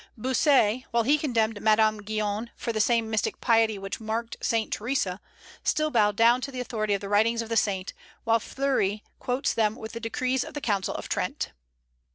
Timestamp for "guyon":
2.01-2.49